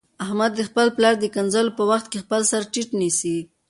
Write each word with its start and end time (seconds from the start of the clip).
احمد 0.25 0.51
د 0.55 0.61
خپل 0.69 0.87
پلار 0.97 1.15
د 1.19 1.25
کنځلو 1.35 1.75
په 1.77 1.83
وخت 1.91 2.05
کې 2.11 2.21
خپل 2.23 2.41
سرټیټ 2.51 2.89
نیسي. 3.01 3.37